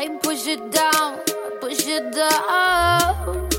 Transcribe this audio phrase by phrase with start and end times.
[0.00, 1.18] I push it down,
[1.60, 3.50] push it down.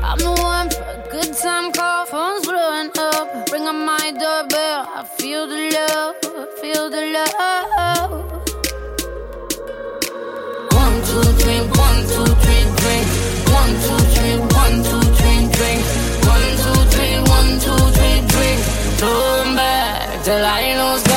[0.00, 3.50] I'm the one for a good time call, phone's blowing up.
[3.50, 8.12] Ring on my doorbell, I feel the love, I feel the love.
[10.82, 13.06] One, two, three, one, two, three, drink.
[13.58, 15.80] One, two, three, one, two, three, drink.
[16.30, 18.60] One, two, three, one, two, three, drink.
[19.02, 21.09] Turn back till I lose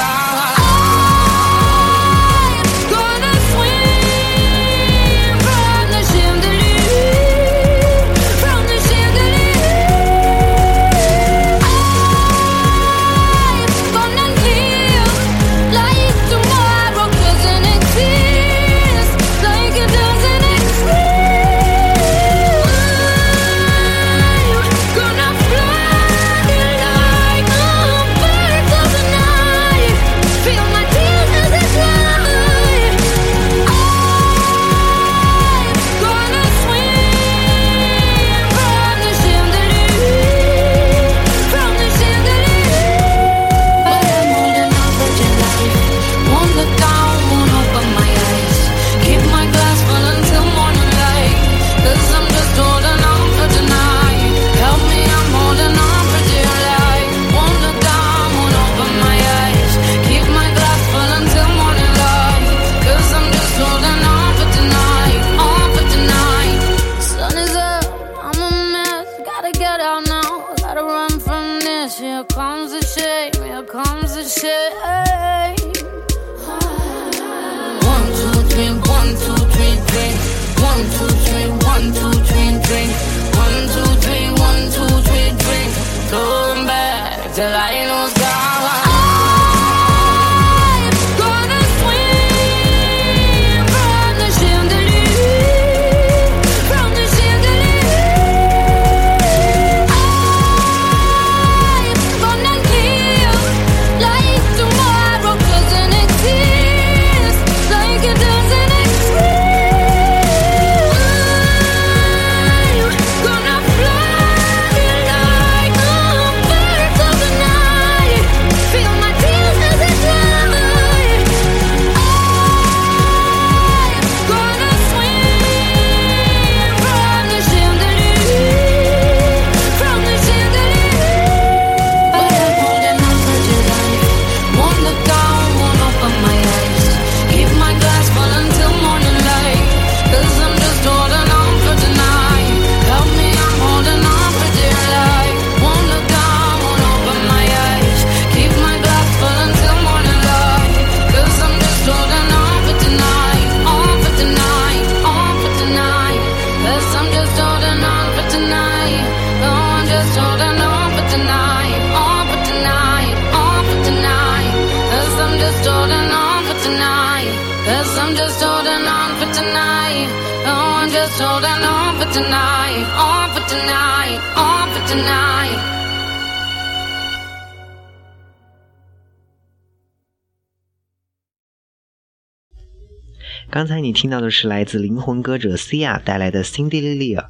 [183.49, 187.23] 刚才你听到的是来自灵魂歌者 Sia 带来的 Cindy Lily。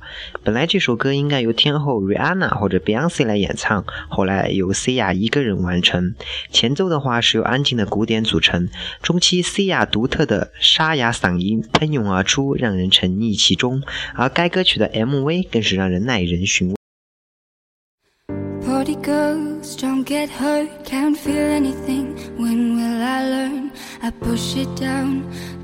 [0.44, 6.16] 本来这首歌应该由天后 Rihanna 或者 Beyonce 来演唱，后来由 Sia 一个人完成。
[6.50, 8.70] 前奏的话是由安静的鼓点组成，
[9.02, 13.84] 中期 Sia 独特的沙哑嗓音喷涌而出，让人沉溺其中。
[14.16, 16.76] 而该歌曲的 MV 更是让人耐人寻味。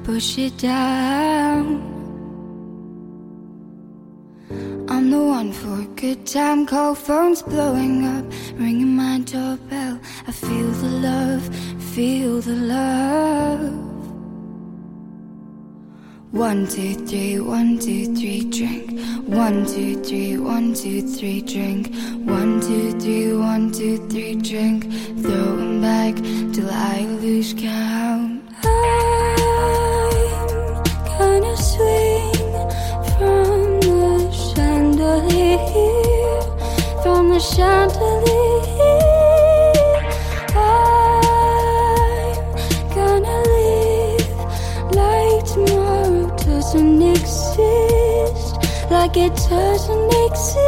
[0.10, 1.66] Push it down.
[4.90, 8.26] I'm the one for a good time, call phones blowing up,
[8.56, 10.00] ringing my doorbell.
[10.26, 11.44] I feel the love,
[11.94, 13.76] feel the love.
[16.32, 19.00] One, two, three, one, two, three, drink.
[19.28, 21.94] One, two, three, one, two, three, drink.
[22.38, 24.80] One, two, three, one, two, three, drink.
[25.22, 26.16] Throw 'em back
[26.54, 28.40] till I lose count.
[28.64, 29.59] Gonna
[31.80, 32.34] swing
[33.16, 34.12] from the
[34.52, 35.60] chandelier,
[37.02, 39.00] from the chandelier.
[40.68, 41.24] I'm
[42.96, 44.40] gonna live
[45.00, 48.56] like tomorrow doesn't exist,
[48.92, 50.59] like it doesn't exist.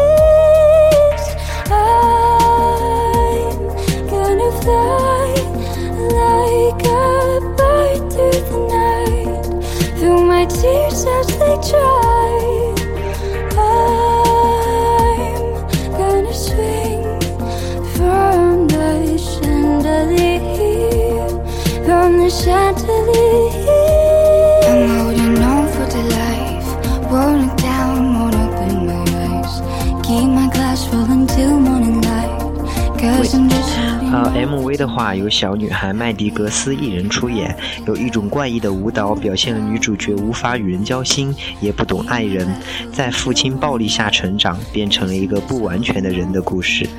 [34.82, 37.56] 的话由小女孩麦迪格斯一人出演，
[37.86, 42.48] 有一种怪异的舞蹈，表现了女主角无法与人交心，也不懂爱人，
[42.92, 46.90] 在父亲暴力下成长，变成了一个不完全的人的故事。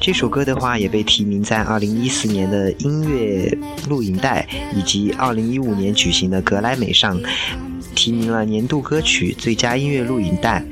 [0.00, 3.56] 这首歌的话也被提名在2014年的音乐
[3.88, 4.44] 录影带
[4.74, 7.16] 以及2015年举行的格莱美上。
[7.92, 10.64] 提名了年度歌曲、最佳音乐录影带。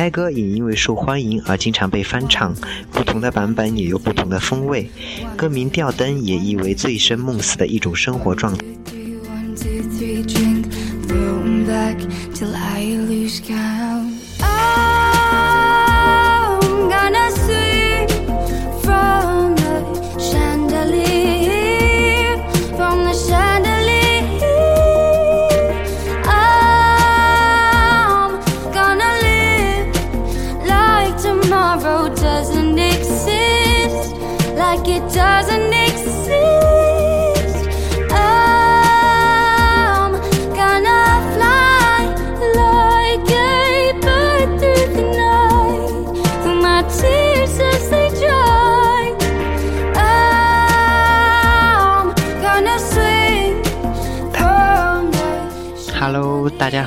[0.00, 2.54] 该歌也因为受欢迎而经常被翻唱，
[2.90, 4.88] 不同的版本也有不同的风味。
[5.36, 8.64] 歌名《吊灯》也意为醉生梦死的一种生活状态。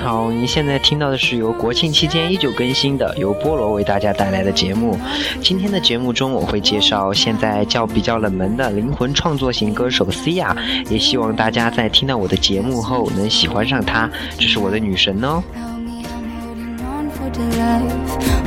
[0.04, 5.00] 好，您现在听到的是由国庆期间依旧更新的由菠萝为大家带来的节目。
[5.42, 10.54] 今天的节目中，我会介绍现在较比较冷门的灵魂创作型歌手 Cia，
[10.90, 15.42] 也希望大家在听到我的节目后能喜欢上她，这是我的女神哦。
[15.56, 17.94] Tell me I'm holding on for dear life.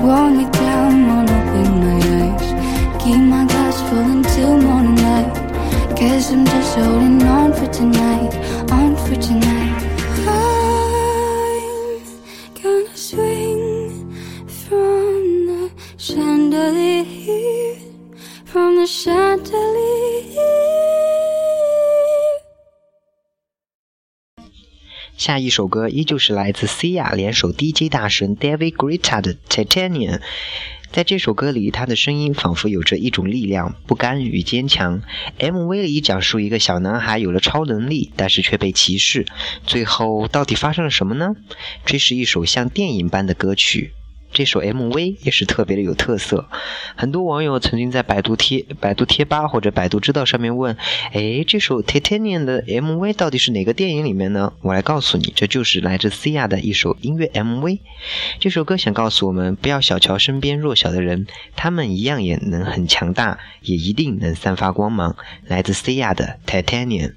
[0.02, 2.54] Won't look down, won't open my eyes.
[2.98, 5.32] Keep my glass full until morning light.
[5.96, 8.36] Guess I'm just holding on for tonight,
[8.70, 9.65] on for tonight.
[25.16, 30.20] 下一首歌依旧是来自 Cia 联手 DJ 大神 David Guetta 的 Titanium。
[30.92, 35.02] 在这首歌里，他的声音仿佛有着一种力量、不甘与坚强。
[35.40, 39.26] MV 里讲述一个小男孩有了超能力，但是却被歧视，
[39.66, 41.34] 最后到底发生了什么呢？
[41.84, 43.94] 这是一首像电影般的歌曲。
[44.36, 46.46] 这首 MV 也是特别的有特色，
[46.94, 50.76] 很多网友曾经在百度贴、百度贴吧或者百度知道上面问
[51.14, 57.78] ：“哎，这首 Titanium 的 MV 到底是哪个电影里面呢？”我来告诉你，这就是来自 Cia 的一首音乐 MV。
[58.38, 65.16] 这首歌想告诉我们，不要小瞧身边弱小的人，他们一样也能很强大，也一定能散发光芒。
[65.46, 67.14] 来自 Cia 的 Titanium。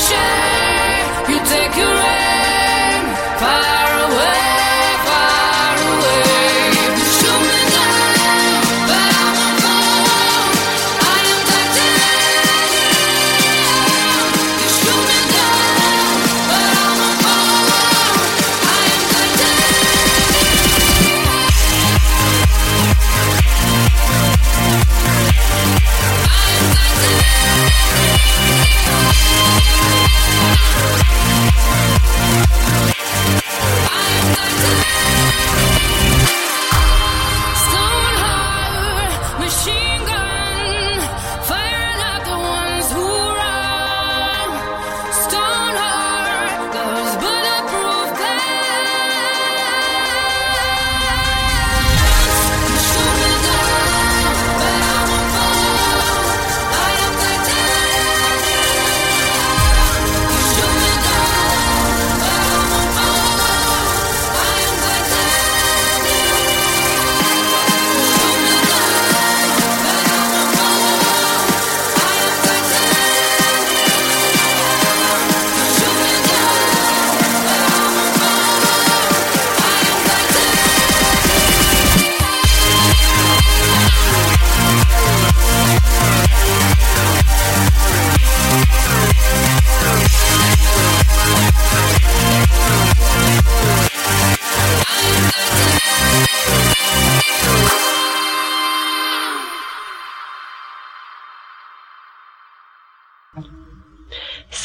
[0.00, 3.04] You take your aim
[3.38, 3.79] far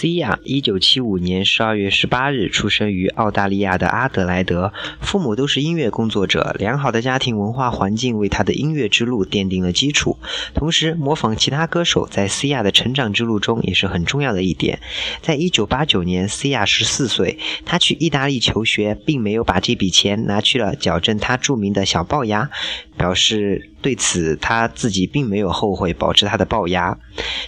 [0.05, 4.71] 西亚，一九七五年十二月十八日出生于澳大利亚的阿德莱德，
[5.01, 10.19] 父母都是音乐工作者，良好的家庭文化环境为他的音乐之路奠定了基础。
[10.53, 14.79] 同时，模仿其他歌手在西亚的成长之路中也是很重要的一点。
[15.23, 22.51] 在一九八九年，西亚十四岁，他去意大利求学，并没有把这笔钱拿去了矫正他著名的小龅牙，
[22.95, 26.97] 表示对此他自己并没有后悔保持他的龅牙。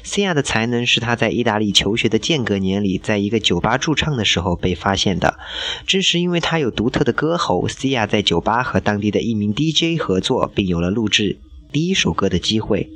[0.03, 5.39] 西亚的才能是他在意大利求学的间隔年里，在一个酒吧驻唱的时候被发现的。
[5.88, 11.39] 正是因为他有独特的歌喉，西亚在酒吧和当地的一名 DJ 合作，并有了录制
[11.72, 12.88] 第一首歌的机会。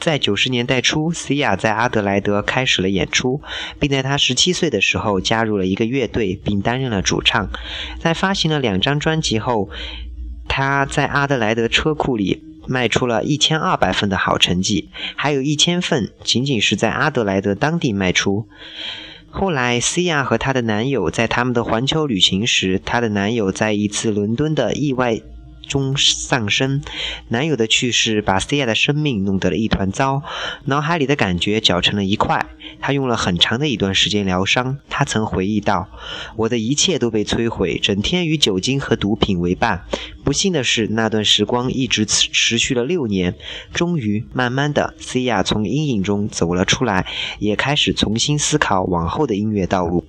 [0.00, 3.40] 在九十年代初，西亚在阿德莱德开始了演出，
[3.78, 7.48] 并在他十七岁的时候加入了一个乐队，并担任了主唱。
[8.00, 9.70] 在发行了两张专辑后，
[10.52, 18.48] 他在阿德莱德车库里卖出了一千二百份的好成绩，还有一千份仅仅是在阿德莱德当地卖出。
[19.30, 25.20] 后来，西亚和她的男友在他们的环球旅行时，她的男友在一次伦敦的意外
[25.70, 26.82] 中丧生。
[27.28, 30.22] 男友的去世把西亚的生命弄得了一团糟，
[30.64, 32.44] 脑海里的感觉搅成了一块。
[32.80, 34.78] 他用了很长的一段时间疗伤。
[34.88, 35.88] 他曾回忆道
[36.36, 39.84] ：“我的一切都被摧毁，整天与酒精和毒品为伴。
[40.24, 43.36] 不幸的是，那段时光一直持续了六年。
[43.72, 47.06] 终于，慢慢的，西亚从阴影中走了出来，
[47.38, 50.04] 也开始重新思考往后的音乐道路。”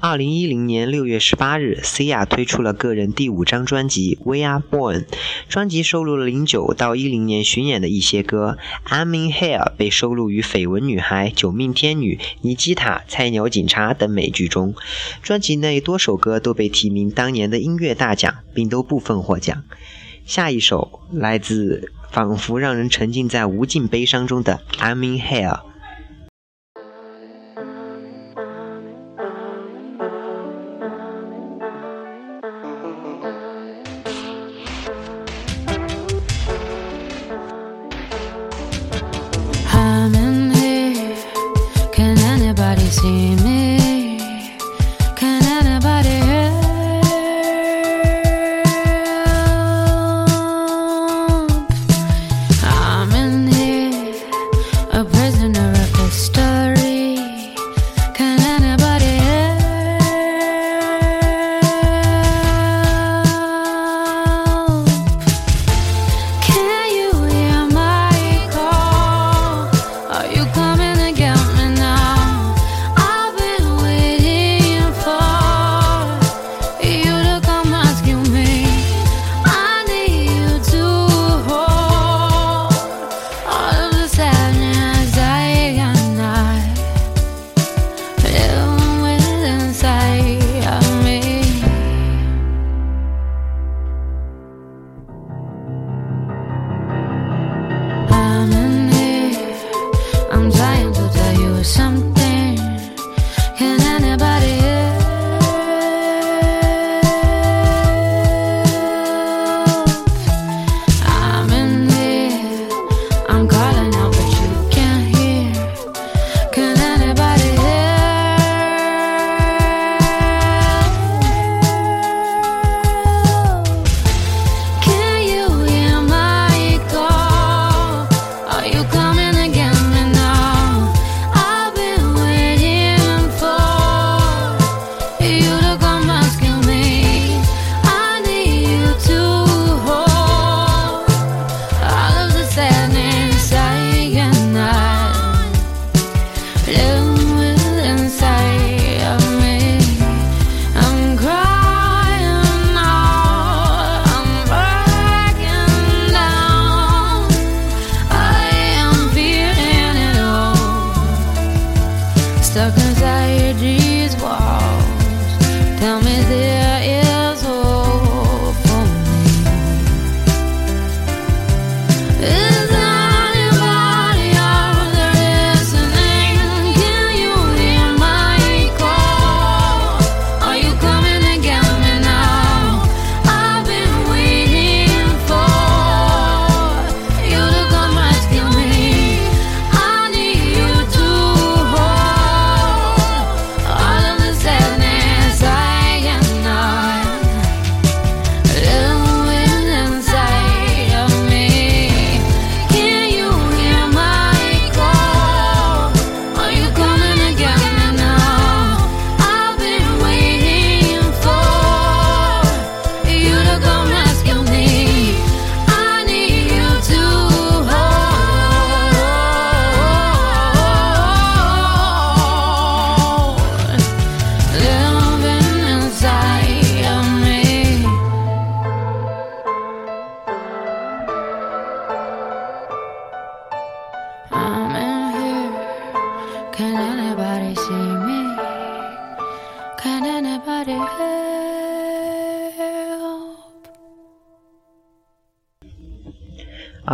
[0.00, 5.04] 二零一零年六月十八日，，Sia 推出了个人第五张专辑《We Are Born》。
[5.48, 8.58] 专辑收录了零九到一零年巡演的一些歌，
[8.92, 14.74] 《I'm in Here》被收录于《绯闻女孩》《九命天女》《尼基塔》《菜鸟警察》等美剧中。
[15.22, 19.62] 专辑内多首歌都被提名当年的音乐大奖，并都部分获奖。
[20.26, 25.48] 下一首来自仿佛让人沉浸在无尽悲伤中的《I'm in Here》。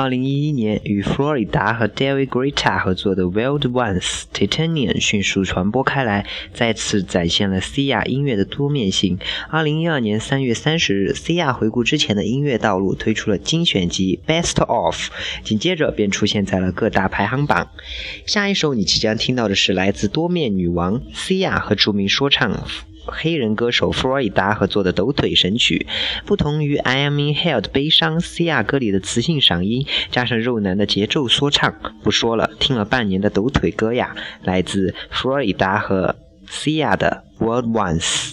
[0.00, 9.18] 二零一一年与佛罗里达和 David Greta 合作的 Wild Ones Titanium 迅速传播开来，再次展现了 Cia 音乐的多面性。
[9.50, 15.10] 二零一二年三月三十日，Cia 回顾之前的音乐道路，推出了精选集 Best of，
[15.44, 17.68] 紧接着便出现在了各大排行榜。
[18.24, 22.50] 下一首你即将听到的是来自多面女王 Cia 和著名说唱
[23.06, 25.86] 黑人歌手弗洛伊达合作的抖腿神曲，
[26.26, 36.16] 不同于《I Am in Hell》的悲伤西亚歌里的磁性嗓音加上肉男的节奏说唱，不说了，听了半年的抖腿歌呀，来自弗洛伊达和
[36.48, 38.32] 西亚的《World Once》。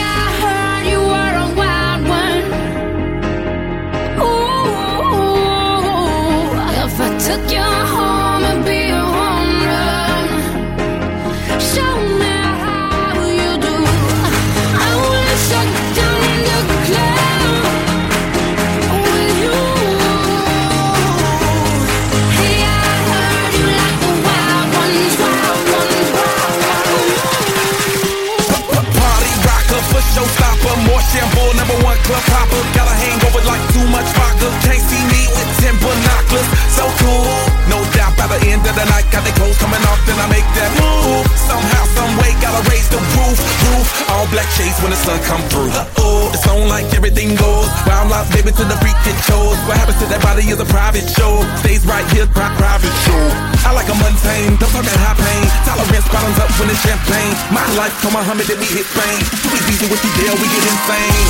[57.77, 59.23] life, come Muhammad, then we hit fame.
[59.43, 61.27] Too easy with you, deal, we get insane.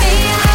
[0.00, 0.53] Hey,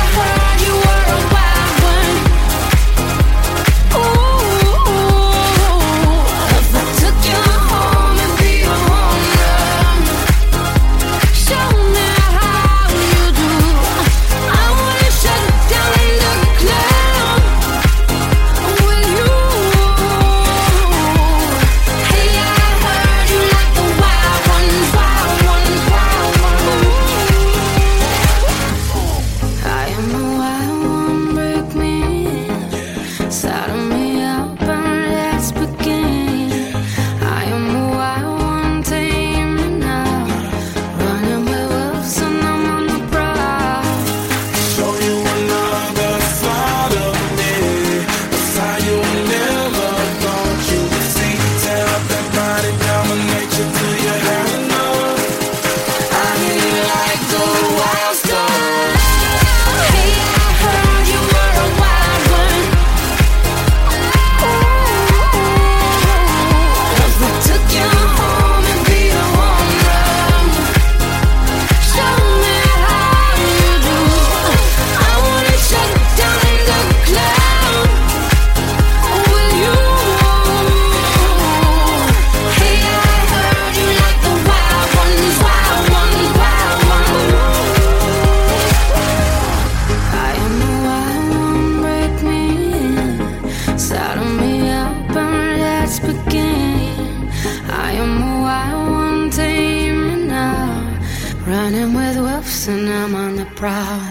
[102.69, 104.01] loose and I'm on the prowl.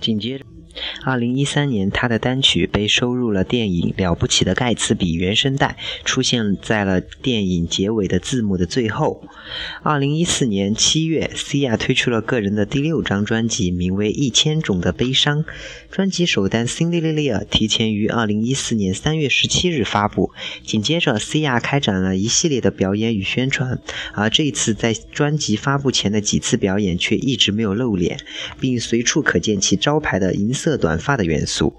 [0.00, 0.44] 紧接着，
[1.02, 9.22] 二零一三年，他的单曲被收入了电影《了不起的盖茨比》原声带，出现在了电影结尾的字幕的最后。
[9.82, 15.44] 二零一四年七月，Cia 推出了个人的第六张专辑，名为《一千种的悲伤》。
[15.90, 20.30] 专辑首单《Cinderella》提前于二零一四年三月十七日发布。
[20.64, 23.80] 紧接着，Cia 开展了一系列的表演与宣传，
[24.12, 28.20] 而这一次在专辑发布前的几次表演却一直没有露脸，
[28.60, 31.72] 并随处可见其招牌的银色短短发的元素。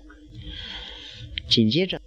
[1.50, 2.00] 紧接着。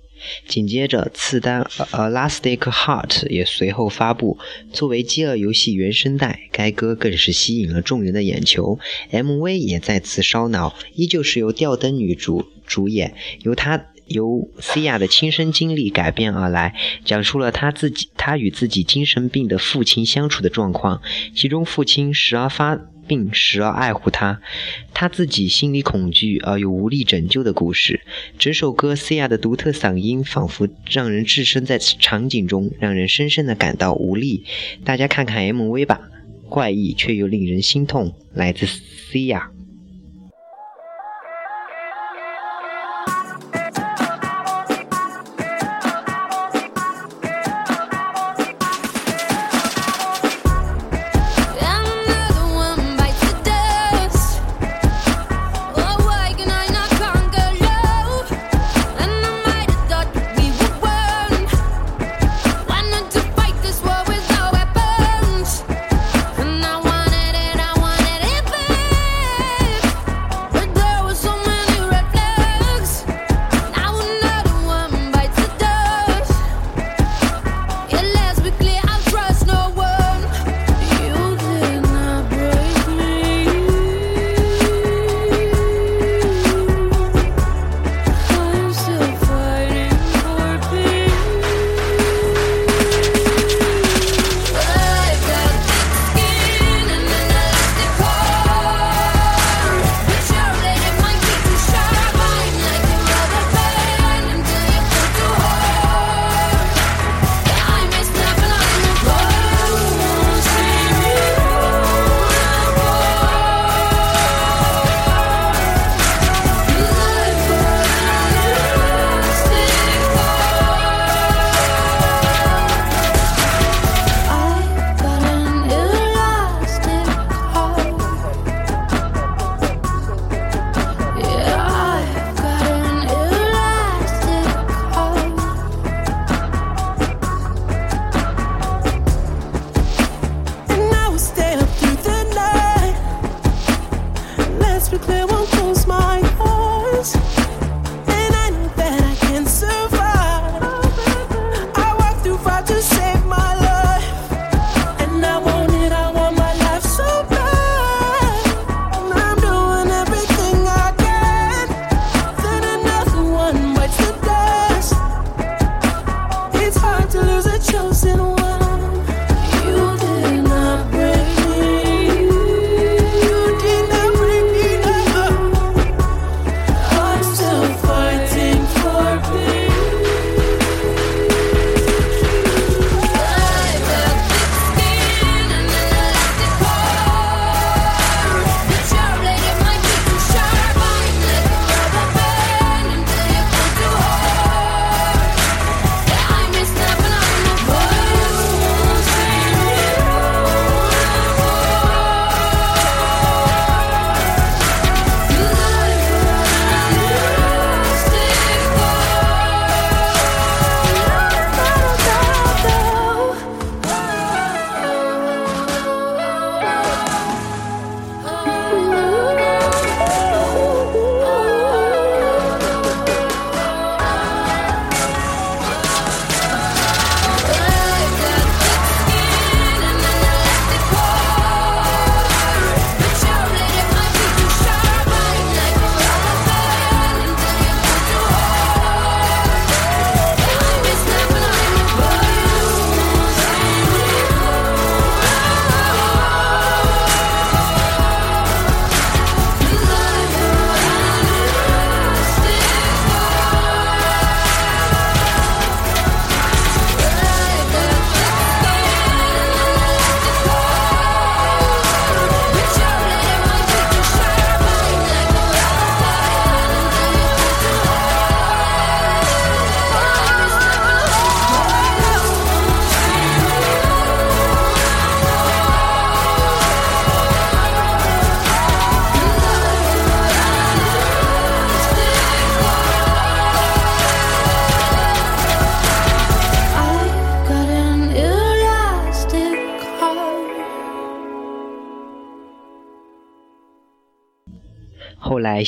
[0.49, 4.38] 紧接着，次单《Elastic Heart》也随后发布。
[4.73, 8.79] 作为《饥饿游戏》原声带，该歌更是吸引了众人的眼球。
[9.12, 21.01] MV 也再次烧脑，依旧是由吊灯女主主演，由她由 Cia 的亲身经历改编而来，讲述了她自己她与自己精神病的父亲相处的状况，
[21.35, 22.81] 其中父亲时而发。
[23.07, 24.40] 病时而爱护他，
[24.95, 28.01] 他自己心里恐惧而又无力拯救的故事。
[28.38, 34.47] 整首歌，Cia 的独特嗓音仿佛让人置身在场景中，让人深深的感到无力。
[34.87, 36.01] 大家看看 MV 吧，
[36.49, 39.43] 怪异却又令人心痛，来自 Cia。
[39.43, 39.63] Another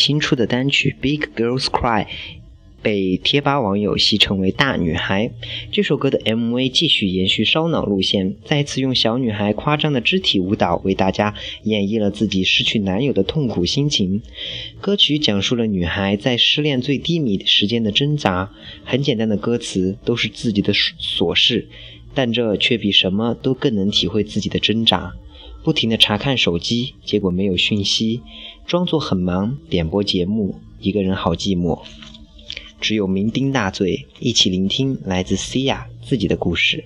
[0.06, 2.04] 新出的单曲《Big Girls Cry》
[2.80, 5.32] 被贴吧网友戏称为“大女孩”。
[5.72, 14.22] 这首歌的 MV 继续延续烧脑路线，再次用小女孩夸张的肢体舞蹈为大家演绎了自己失去男友的痛苦心情。
[14.80, 18.52] 歌曲讲述了女孩在失恋最低迷时间的挣扎，
[18.84, 21.66] 很简单的歌词都是自己的琐事，
[22.14, 25.14] 但这却比什么都更能体会自己的挣扎。
[25.64, 28.20] 不停地查看手机，结果没有讯息，
[28.66, 31.80] 装作很忙，点播节目，一个人好寂寞。
[32.80, 36.84] 只有酩酊大醉，一起聆听来自西亚自己的故事。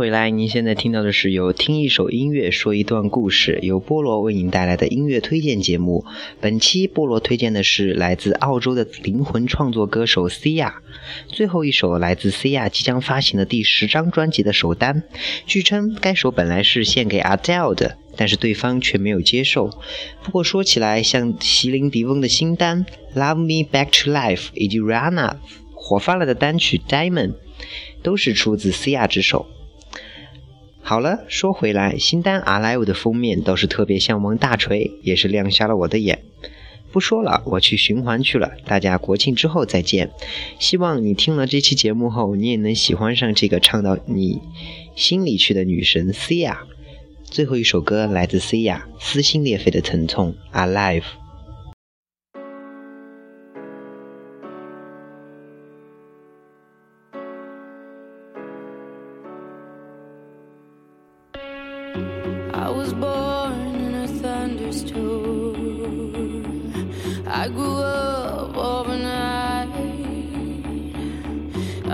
[0.00, 0.30] 回来！
[0.30, 6.06] 您现在听到的是由听一首音乐说一段故事，由菠萝为您带来的音乐推荐节目。
[6.40, 10.72] 本期菠萝推荐的是来自澳洲的灵魂创作歌手 Cia，
[11.28, 15.02] 最后一首来自 Cia 即将发行的第十张专辑的首单。
[15.44, 19.68] 据称该首本来是献给 Adele 的，但是对方却没有接受。
[20.24, 25.36] 不过说起来，像席琳迪翁的新单《Love Me Back to Life》以及 Rihanna
[25.74, 27.32] 火发了的单曲《Diamond》，
[28.02, 29.46] 都是出自 Cia 之手。
[30.90, 36.24] 好了，说回来，新单《Alive》的封面倒是特别像王大锤，也是亮瞎了我的眼。
[36.90, 40.10] 不说了，我去循环去了，大家国庆之后再见。
[40.58, 44.40] 希望你听了这期节目后，你也能喜欢上这个唱到你
[44.96, 46.56] 心里去的女神 Cia。
[47.22, 51.19] 最后一首歌来自 Cia，撕心裂肺的疼痛，Alive。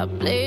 [0.07, 0.46] I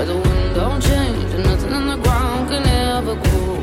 [0.00, 3.56] where the wind don't change and nothing on the ground can ever grow.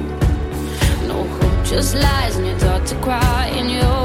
[1.08, 3.97] No hope, just lies, and you're to cry in your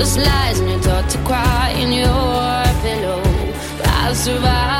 [0.00, 3.22] just lies, and you're taught to cry in your pillow.
[3.76, 4.79] But I survive.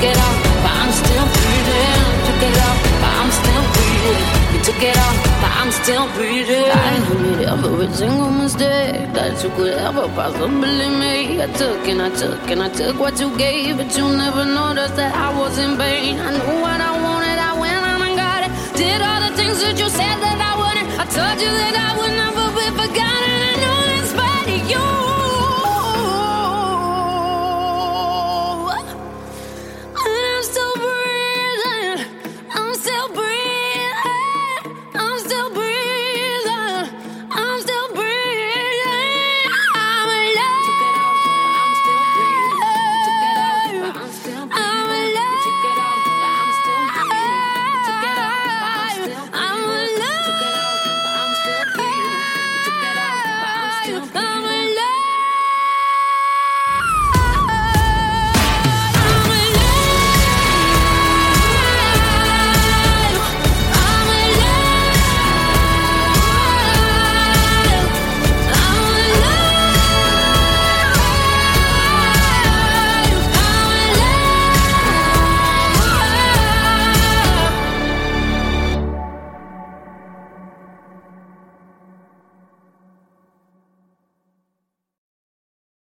[0.00, 2.00] Took it out, but I'm still breathing.
[2.24, 4.24] Took it out, but I'm still breathing.
[4.52, 6.70] You took it out, but I'm still breathing.
[6.72, 11.38] I made every single mistake that you could ever possibly make.
[11.38, 14.96] I took and I took and I took what you gave, but you never noticed
[14.96, 16.18] that I was in pain.
[16.18, 18.52] I knew what I wanted, I went on and got it.
[18.78, 20.88] Did all the things that you said that I wouldn't.
[21.02, 22.09] I told you that I would never be forgotten.